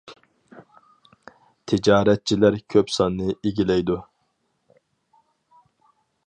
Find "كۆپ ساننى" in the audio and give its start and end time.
2.75-3.37